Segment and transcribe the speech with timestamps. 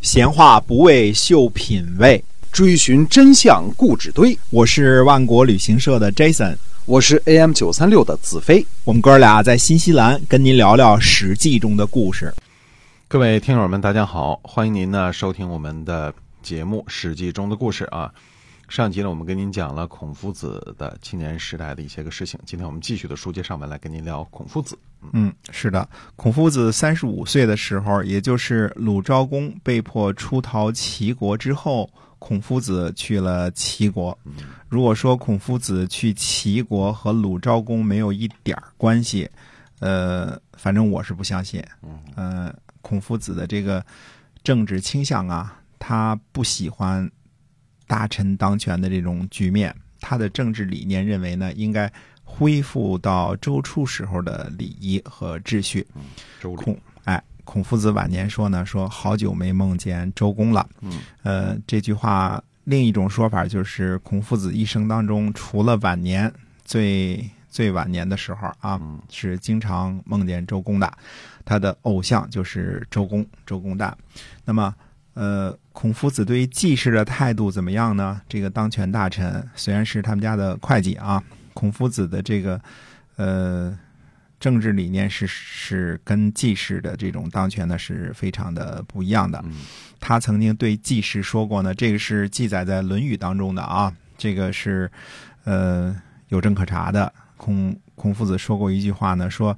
[0.00, 4.36] 闲话不为秀品味，追寻真相固执堆。
[4.48, 8.66] 我是万国旅行社的 Jason，我是 AM 九三六的子飞。
[8.84, 12.32] 我们哥俩在新西兰跟您聊聊《史记》中的故事。
[13.08, 18.10] 各位听友们，大家好，欢迎您呢收听我们的节目《史记》中的故事啊。
[18.70, 22.40] 上集呢，我们跟您讲了孔夫子的青年时代的一些个事情。
[22.46, 24.78] 今天我们继续的书接上文来跟您聊孔夫子。
[25.12, 34.16] 嗯，是的，孔夫子三十五岁的时候，也就是鲁昭公被迫出逃齐国之后，孔夫子去了齐国。
[34.68, 39.28] 如果说孔夫子去齐国和鲁昭公没有一点关系，
[39.80, 41.62] 呃，反正我是不相信。
[42.14, 43.84] 呃，孔夫子的这个
[44.42, 47.10] 政治倾向啊，他不喜欢。
[47.86, 51.92] 大臣当权的这种局面，他的政治理念认为呢，应该
[52.40, 55.86] 恢复到周初时候的礼仪和秩序。
[56.40, 60.66] 周孔哎，孔夫子晚年说呢，说好久没梦见周公了。
[60.80, 66.32] 嗯，呃，这句话另一种说法就是，孔夫子一生当中，除了晚年
[66.64, 68.80] 最最晚年的时候啊，
[69.10, 70.90] 是经常梦见周公的。
[71.44, 73.92] 他的偶像就是周公，周公旦。
[74.46, 74.74] 那么。
[75.14, 78.22] 呃，孔夫子对于季氏的态度怎么样呢？
[78.28, 81.22] 这个当权大臣虽然是他们家的会计啊，
[81.54, 82.60] 孔夫子的这个
[83.16, 83.78] 呃
[84.38, 89.44] 政治理念是是跟季氏的这种当权呢是非常的不一样的。
[89.98, 94.90] 他曾经对季氏说过呢，这个是记载在《论语》当中的啊，这个是
[95.44, 95.94] 呃
[96.28, 97.12] 有证可查的。
[97.36, 99.56] 孔孔夫子说过一句话呢，说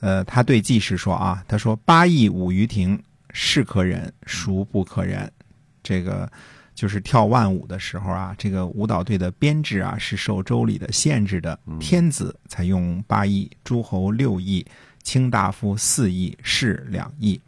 [0.00, 3.02] 呃他对季氏说啊，他说八佾舞于庭。
[3.36, 5.28] 是可忍，孰不可忍？
[5.82, 6.30] 这个
[6.74, 11.58] 就是跳万舞的时候啊，这个舞蹈队的编制啊是受周礼的限制的。
[11.80, 14.64] 天子才用八佾，诸侯六佾，
[15.02, 17.40] 卿大夫四佾，士两佾。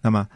[0.00, 0.26] 那么，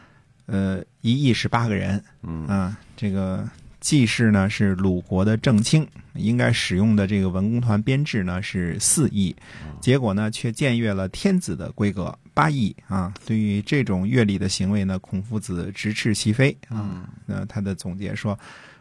[0.45, 2.03] 呃，一佾是八个人。
[2.23, 3.47] 嗯，这个。
[3.81, 9.35] 季氏呢是鲁国的正卿，应该使用的这个文工团编制呢是四亿，
[9.81, 13.13] 结果呢却僭越了天子的规格八亿啊！
[13.25, 17.09] 对于这种越礼的行为呢，孔夫子直斥其非啊！
[17.25, 18.37] 那他的总结说：“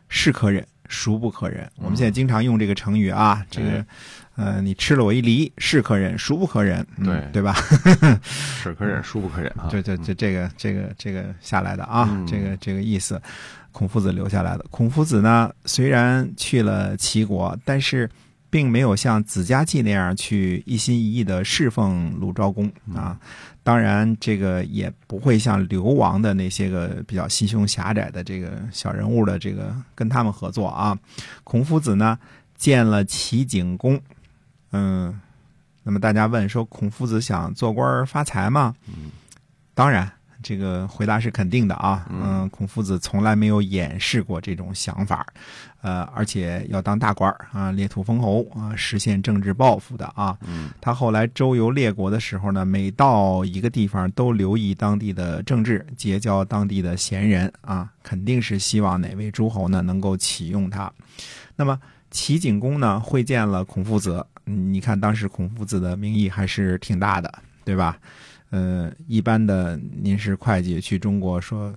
[0.08, 3.84] 是可忍，孰不可忍？”我们现在经常用这个成语啊，这个
[4.36, 6.86] 呃，你吃了我一梨，是可忍，孰不可忍？
[7.04, 7.54] 对对吧？
[8.62, 9.68] 是可忍，孰不可忍啊？
[9.70, 13.20] 对对，这这个这个这个下来的啊，这个这个意思。
[13.72, 14.64] 孔夫子留下来的。
[14.68, 18.10] 孔夫子呢，虽然去了齐国，但是
[18.50, 23.18] 并没有像子家季那样去一心一意的侍奉鲁昭公啊。
[23.62, 30.98] 当然，这个也不会像流亡的那些个比较心胸狭窄的这个小人物的这个跟他们合作啊。
[31.44, 32.18] 孔夫子呢，
[32.56, 34.00] 见了齐景公，
[34.72, 35.20] 嗯，
[35.82, 38.74] 那么大家问说，孔夫子想做官发财吗？
[38.88, 39.10] 嗯，
[39.74, 40.10] 当然。
[40.42, 45.26] 这个回答是肯定的啊，嗯，孔夫子从来没有掩饰过这种想法，
[45.82, 50.36] 呃，而且要当大官啊，列土封侯啊，实现政治抱负的啊。
[50.80, 60.90] 他后来周游列国的时候呢，每到一个地方都留意当地的政治，结交当地的贤人啊，肯定是希望哪位诸侯呢能够启用他。
[61.56, 61.78] 那么
[62.10, 67.32] 齐景公呢会见了孔夫子，你看当时孔夫子的名义还是挺大的，
[67.64, 67.98] 对吧？
[68.50, 71.72] 呃，一般的，您是会计去中国说，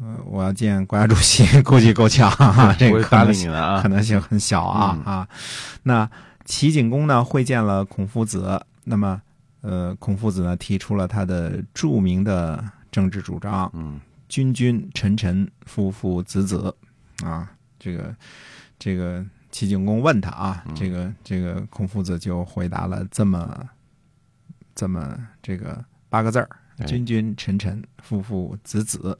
[0.00, 2.28] 呃，我要见国家主席， 估计够呛，
[2.76, 5.28] 这个可能性可能性很小啊啊。
[5.84, 6.10] 那
[6.44, 9.22] 齐景公呢会见了孔夫子，那么
[9.60, 16.74] 呃，孔夫子呢提出了他的著名的政治主张，嗯，君君臣臣父父子子
[17.22, 18.12] 啊，这个
[18.80, 23.64] 这个齐景公问他啊，这个这个孔夫子就回答了这么。
[24.76, 26.48] 这么这个八个字儿：
[26.86, 29.18] 君君臣臣父父子子。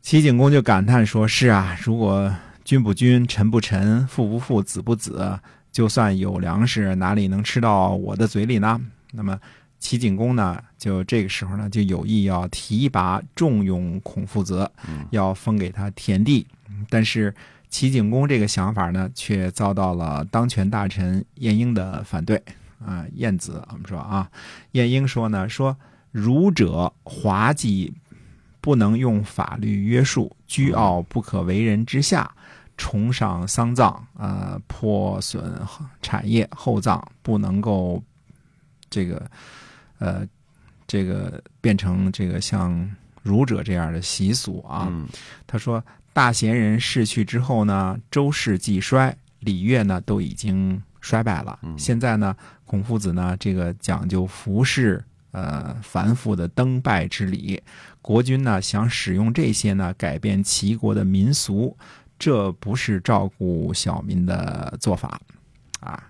[0.00, 5.38] 齐景公就感叹说：“是啊，如果君不君，臣不臣，父不父，子不子，
[5.70, 8.80] 就算有粮食，哪里能吃到我的嘴里呢？”
[9.12, 9.38] 那么
[9.78, 14.70] 齐景公呢，就这个时候呢，就有意要提拔重用孔夫子，
[15.10, 16.46] 要封给他田地。
[16.88, 17.34] 但是
[17.68, 22.40] 齐景公这个想法呢，却遭到了当权大臣晏婴的反对。
[22.84, 24.30] 啊，晏子，我们说啊，
[24.72, 25.76] 晏婴说呢，说
[26.10, 27.92] 儒者滑稽，
[28.60, 32.34] 不能用法律约束，居傲不可为人之下，
[32.76, 35.42] 崇尚丧葬，呃，破损
[36.02, 38.02] 产业，厚葬不能够
[38.88, 39.30] 这个，
[39.98, 40.26] 呃，
[40.86, 42.90] 这个变成这个像
[43.22, 44.90] 儒者这样的习俗啊。
[45.46, 51.58] 他说，大贤人逝去之后呢，周氏既衰，礼乐呢都已经衰败了。
[51.76, 52.36] 现在呢。
[52.70, 57.60] 孔夫子呢，这个讲究服饰呃繁复的登拜之礼。
[58.00, 61.76] 国君呢想使用这些呢改变齐国的民俗，
[62.16, 65.20] 这不是照顾小民的做法
[65.80, 66.00] 啊。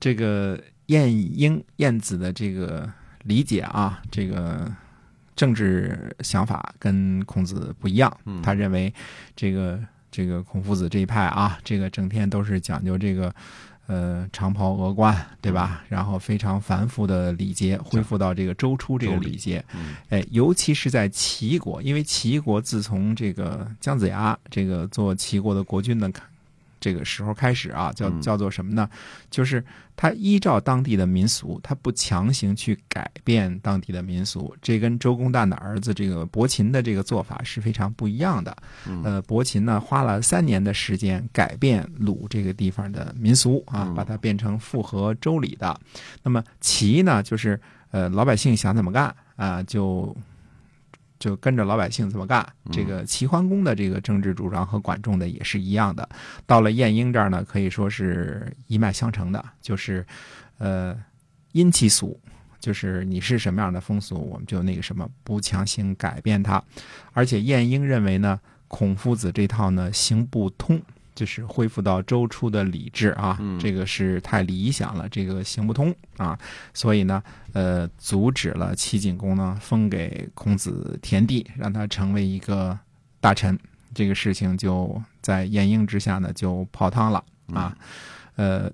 [0.00, 2.90] 这个晏婴晏子的这个
[3.24, 4.72] 理解啊，这个
[5.36, 8.10] 政治想法跟孔子不一样。
[8.42, 8.90] 他认为
[9.36, 9.78] 这个
[10.10, 13.34] 这个孔夫子这一派啊，这个整天都是讲究这个
[13.86, 15.84] 呃长袍峨冠，对吧？
[15.88, 19.64] 然后非常繁复的礼节，恢复到这个周初这个礼节。
[20.08, 26.10] 哎，尤其是在齐国，因为齐国自从这个姜子牙这个做齐国的国君的
[26.84, 28.86] 这个时候开始啊，叫叫做什么呢？
[29.30, 29.64] 就是
[29.96, 34.54] 他依照当地的民俗，他不强行去改变当地的民俗。
[34.60, 38.54] 这跟周公旦的儿子这个伯禽的这个做法是非常不一样的。
[39.02, 45.80] 呃，伯禽呢花了三年的时间改变鲁这个地方的民俗啊，把它变成符合周礼的。
[46.22, 47.58] 那么齐呢，就是
[47.92, 50.14] 呃老百姓想怎么干啊，就。
[51.18, 52.46] 就跟着老百姓怎么干？
[52.70, 56.08] 这个齐桓公的这个政治主张和管仲的也是一样的。
[56.46, 60.04] 到了晏婴这儿呢，可以说是一脉相承的，就是
[60.58, 60.96] 呃，
[61.52, 62.18] 因其俗，
[62.60, 66.62] 就是你是什么样的风俗，我们就那个什么，不强行改变它。
[67.12, 68.38] 而且晏婴认为呢，
[68.68, 70.80] 孔夫子这套呢行不通。
[71.14, 76.38] 就是恢复到周初的理智啊，这个是太理想了，这个行不通啊，
[76.72, 77.22] 所以呢，
[77.52, 82.78] 呃，阻止了齐景公呢封给孔子田地，让他成为一个
[83.20, 83.58] 大臣，
[83.94, 87.76] 这个事情就在晏婴之下呢就泡汤了啊，
[88.36, 88.70] 呃，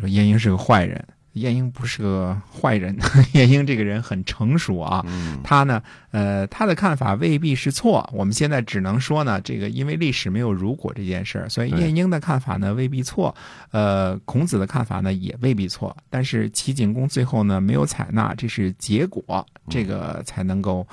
[0.00, 1.06] 说晏婴是个坏人。
[1.34, 2.96] 晏婴不是个坏人，
[3.34, 5.04] 晏婴这个人很成熟啊。
[5.42, 8.08] 他呢，呃，他的看法未必是错。
[8.12, 13.34] 我们现在只能说呢，这个因为历史没有如果这件事儿，所以晏婴的看法呢未必错。
[13.70, 15.96] 呃，孔子的看法呢也未必错。
[16.08, 20.86] 但是齐景公最后呢没有采纳，这是结果，这个才能够，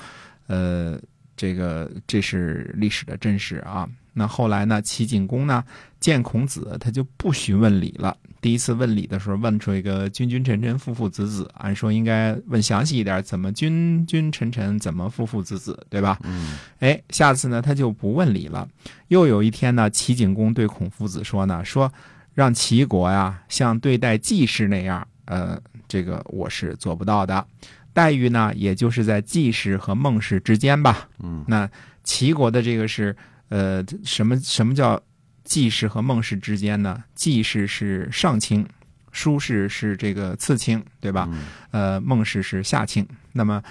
[0.47, 0.99] 呃，
[1.37, 3.87] 这个这是历史的真实啊。
[4.13, 5.63] 那后来呢，齐景公呢
[5.99, 8.15] 见孔子，他就不询问礼了。
[8.41, 16.19] 第一次问礼的时候，问出一个君君臣臣父父子子，按说应该问详细一点，怎么君君臣臣，怎么父父子子，对吧？
[16.23, 16.57] 嗯。
[16.79, 18.67] 哎，下次呢，他就不问礼了。
[19.09, 21.91] 又有一天呢，齐景公对孔夫子说呢，说
[22.33, 27.45] 让齐国呀像对待季氏那样，呃，这个我是做不到的。
[27.93, 31.07] 待遇呢，也就是在季氏和孟氏之间吧。
[31.19, 31.45] 嗯。
[31.47, 31.69] 那
[32.03, 33.15] 齐国的这个是，
[33.51, 34.99] 呃，什么什么叫？
[35.43, 38.65] 季氏和孟氏之间呢，季氏是上卿，
[39.11, 41.27] 叔氏是这个次卿，对吧？
[41.71, 43.05] 呃，孟氏是下卿。
[43.33, 43.61] 那么，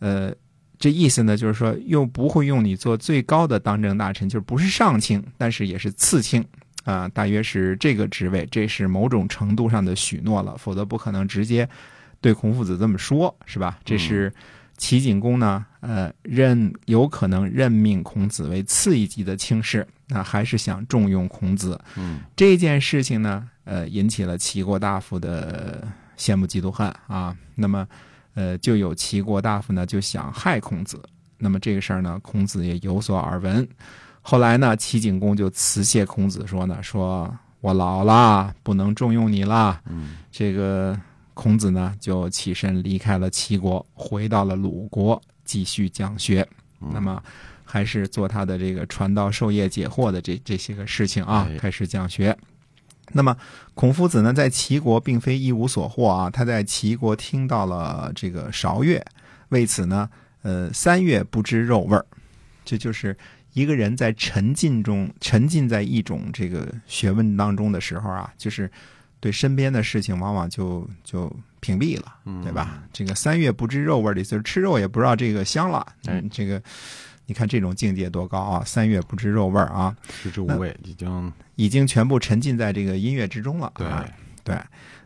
[0.00, 0.34] 呃，
[0.76, 6.44] 这意思呢，就是说又不会用你做最高的当政大臣，就是不是上卿，但是也是次卿
[6.84, 8.46] 啊，大约是这个职位。
[8.50, 11.66] 这是某种程度上的许诺了，否则不可能直接
[12.20, 13.78] 对孔夫子这么说，是吧？
[13.84, 14.30] 这是。
[14.80, 21.78] 齐景公呢，呃，任有可能任命孔子为次一级的卿士，那还是想重用孔子。
[21.96, 25.86] 嗯，这件事情呢，呃，引起了齐国大夫的
[26.16, 27.36] 羡慕嫉妒恨啊。
[27.54, 27.86] 那么，
[28.32, 30.98] 呃，就有齐国大夫呢就想害孔子。
[31.36, 33.68] 那么这个事儿呢，孔子也有所耳闻。
[34.22, 37.30] 后来呢，齐景公就辞谢孔子说呢，说
[37.60, 39.78] 我老了，不能重用你了。
[39.84, 40.98] 嗯，这个。
[41.40, 46.46] 孔子呢，就起身离开了齐国，回到了鲁国，继续讲学。
[46.92, 47.22] 那么，
[47.64, 52.36] 还是做他的这个传道授业解惑的这这些个事情啊，开始讲学。
[53.12, 53.34] 那么，
[53.72, 59.02] 孔夫子呢，在齐国并非一无所获啊，他在齐国听到了这个韶乐，
[59.48, 60.10] 为此呢，
[60.42, 62.04] 呃，三月不知肉味儿。
[62.66, 63.16] 这就是
[63.54, 68.70] 一个人在沉浸中，沉浸在一种这个学问当中的时候啊，就是。
[69.20, 72.82] 对身边的事情，往往就就屏蔽了，对吧？
[72.90, 75.86] 这个三月不知肉味儿的，就是吃肉也不知道这个香了。
[76.06, 76.60] 嗯，这个
[77.26, 78.64] 你看这种境界多高啊！
[78.64, 83.70] 三月不知肉味啊，食之无味，已经已经全部沉浸在这个音乐之中了。
[83.76, 83.86] 对
[84.42, 84.58] 对。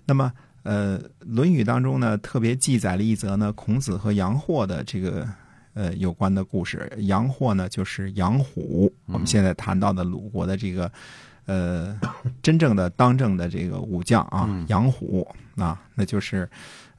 [0.06, 5.28] 那么，呃，《论语》当中呢，特别记载了一则呢，孔子和杨货的这个
[5.74, 6.88] 呃有关的故事。
[6.98, 10.88] 杨货呢，就是杨虎，我们现在谈到的鲁国的这个。
[11.46, 11.98] 呃，
[12.42, 16.48] 真正的当政的这个武将啊，杨虎啊，那就是，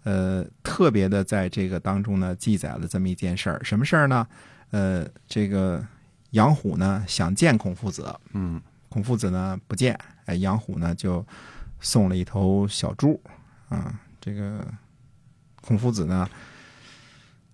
[0.03, 3.59] 呃，特别的在这个当中呢，记载了这么一件事儿。
[3.63, 4.27] 什么事儿呢？
[4.71, 5.85] 呃，这个
[6.31, 11.25] 杨虎呢想见孔夫子，嗯，孔夫子呢不见，哎，杨虎呢就
[11.79, 13.19] 送了一头小猪，
[13.69, 14.65] 啊，这个
[15.61, 16.27] 孔夫子呢。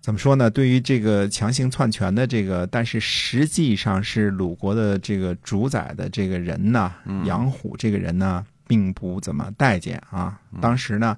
[0.02, 0.50] 怎么说呢？
[0.50, 6.92] 对于这个强行篡权的这个，但是实际上是鲁国的这个主宰的这个人呢，
[7.24, 10.40] 杨虎这个人呢，并不怎么待见啊。
[10.60, 11.16] 当时呢，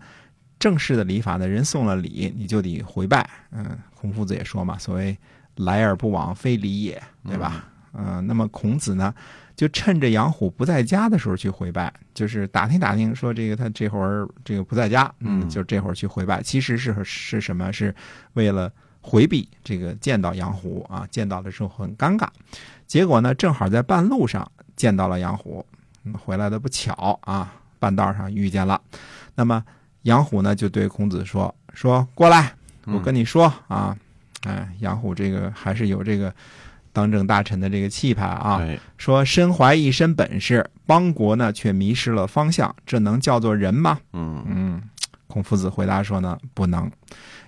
[0.59, 3.26] 正式的礼法呢，人送了礼，你就得回拜。
[3.53, 5.17] 嗯，孔夫子也说嘛，所谓
[5.57, 7.64] “来而不往，非礼也”，对吧？
[7.95, 9.14] 嗯、那么孔子呢，
[9.56, 17.73] 就趁着杨虎不在家的时候去回拜，就是打听打听，说这个他这会儿这个不在家，嗯，嗯就这会儿去回拜，其实是是什么？
[17.73, 17.94] 是
[18.32, 18.70] 为了
[19.00, 22.26] 回避这个见到杨虎啊，见到的时候很尴尬。
[22.87, 25.64] 结果呢，正好在半路上见到了杨虎，
[26.04, 28.80] 嗯回来的不巧啊，半道上遇见了。
[29.34, 29.64] 那么
[30.02, 32.54] 杨虎呢，就对孔子说：“说过来，
[32.87, 33.96] 我跟你说啊，
[34.42, 36.34] 哎，杨虎这个还是有这个
[36.95, 38.57] 当政大臣的这个气派啊。
[38.63, 43.99] 哎，说身怀一身本事，邦国呢却迷失了方向，这能叫做人吗？
[44.15, 44.83] 嗯嗯，
[45.27, 46.91] 孔夫子回答说呢，不能。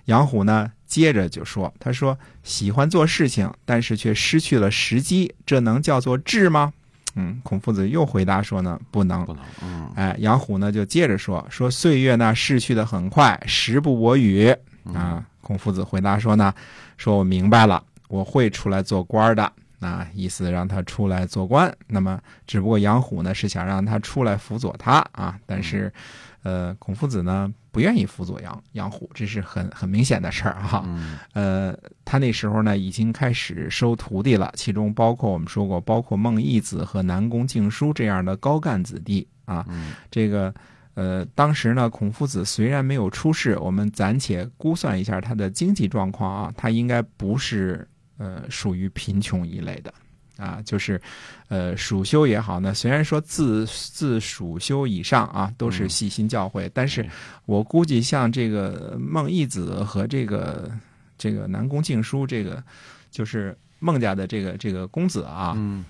[0.05, 6.71] 杨虎呢，接着就说，他说喜欢做事情，但是却失去了时机，这能叫做智吗？
[7.15, 9.33] 嗯，孔夫子又回答说呢，不能不。
[9.33, 14.55] 能，嗯哎，杨虎呢就接着说，说岁月呢逝去的很快，时不我与
[14.93, 15.25] 啊。
[15.41, 16.53] 孔夫子回答说呢，
[16.97, 19.51] 说我明白了，我会出来做官的。
[19.79, 21.71] 啊，意思让他出来做官。
[21.85, 25.93] 那么，只不过杨虎呢是想让他出来辅佐他啊，但是，
[26.41, 30.83] 呃，孔夫子呢不愿意辅佐杨杨虎，这是很很明显的事儿哈。
[30.87, 39.63] 嗯呃，他那时候呢已经开始收徒弟了，其中包括我们说过，包括孟义子和南宫敬叔这样的高干子弟啊。
[39.69, 40.51] 嗯这个
[40.95, 47.87] 呃，当时呢，孔夫子虽然没有出世，我们暂且估算一下他的经济状况啊，他应该不是
[48.17, 49.93] 呃属于贫穷一类的。
[50.37, 51.01] 啊，就是，
[51.47, 57.09] 呃，蜀修也好呢，虽然说自自蜀修以上啊，都是细心教诲，但是嗯
[57.47, 60.69] 我估计像这个孟义子和这个
[61.17, 62.63] 这个南宫敬书，这个
[63.09, 65.83] 就是孟家的这个这个公子啊，嗯，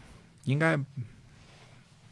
[0.46, 0.80] 应该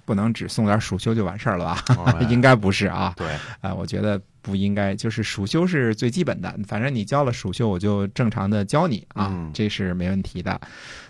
[0.03, 1.85] 不能只送点蜀修就完事儿了吧？
[2.19, 3.27] 哎 应该不是啊，对，
[3.61, 10.61] 啊，我觉得不应该，就是暑修是最基本的，反正你交了暑修，我就正常的教你啊，嗯这是没问题的。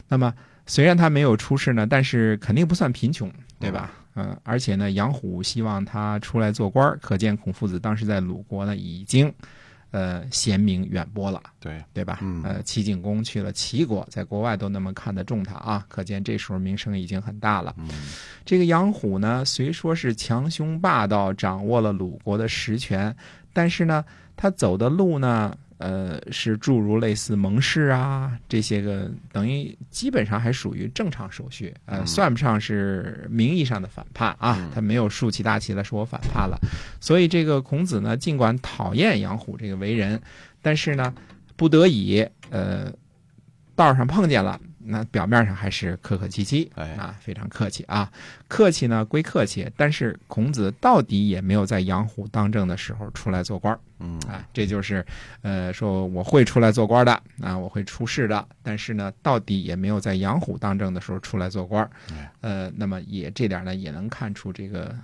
[0.07, 0.33] 那么
[0.65, 3.91] 虽然他没有出世呢，但是肯定不算贫穷，对吧？
[4.15, 9.29] 嗯、而且呢，杨虎希望他出来做官，可见孔夫子当时在鲁国呢已经，
[9.95, 11.41] 呃，贤名远播了。
[11.57, 12.19] 对，对吧？
[12.21, 17.73] 嗯呃，齐景公去了齐国，在国外都那么看得重他啊，可见这时候名声已经很大了。
[17.77, 17.87] 嗯
[18.43, 23.15] 这个杨虎呢，虽说是强凶霸道，掌握了鲁国的实权，
[23.53, 24.03] 但是呢，
[24.35, 36.57] 他走的路呢，呃，是诸如类似盟誓啊这些个，等于基本上还属于正常手续，呃，嗯算不上是名义上的反叛啊嗯，他没有竖起大旗来说我反叛了。
[37.01, 40.21] 所以这个孔子呢，尽管讨厌杨虎这个为人，
[40.61, 41.13] 但是呢，
[41.57, 42.91] 不得已，呃，
[43.75, 46.93] 道上碰见了，那表面上还是客客气气，哎。
[46.93, 48.11] 啊，非常客气啊。
[48.47, 54.19] 客气呢归客气，但是孔子到底也没有在杨虎当政的时候出来做官儿嗯。
[54.21, 55.05] 啊，这就是，
[55.41, 57.11] 呃，说我会出来做官的
[57.41, 61.89] 啊，我会出仕的，但是呢，到底也没有在杨虎当政的时候出来做官
[62.41, 64.95] 呃，那么也这点呢，也能看出这个孔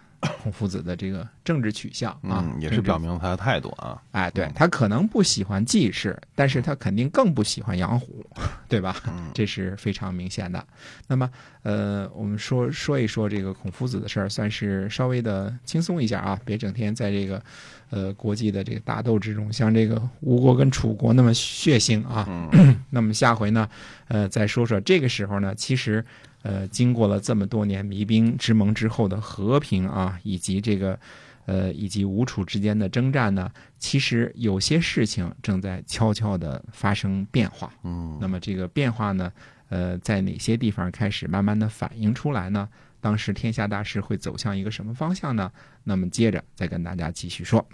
[0.51, 8.25] 夫子的这个政治取向啊，嗯，也是表明他的态度啊，哎，对他可能不喜欢季氏，但是他肯定更不喜欢杨虎，
[8.67, 8.95] 对吧？
[9.07, 10.63] 嗯这是非常明显的。
[11.07, 11.29] 那么，
[11.63, 17.41] 呃，我们说说一说这个孔夫子的事儿，算是稍微的轻松一下啊，别整天在这个
[17.89, 22.25] 呃国际的这个大斗之中，像这个吴国跟楚国那么血腥啊。
[22.29, 23.67] 嗯 那么下回呢，
[24.09, 26.05] 呃，再说说这个时候呢，其实
[26.43, 30.99] 呃，经过了这么多年弭兵之盟之后的和平啊，以及这个
[31.45, 37.73] 呃，以及吴楚之间的征战呢，其实有些事情正在悄悄的发生变化。
[37.83, 39.31] 嗯，那么这个变化呢，
[39.69, 42.69] 呃，在哪些地方开始慢慢的反映出来呢？
[43.01, 45.51] 当时天下大势会走向一个什么方向呢？
[45.83, 47.67] 那么接着再跟大家继续说。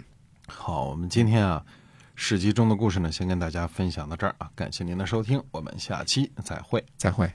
[0.46, 1.62] 好，我们今天啊，
[2.14, 6.82] 史记中的故事呢，先跟大家分享到这儿啊，感谢您的收听，我们下期再会。
[6.96, 7.30] 再会。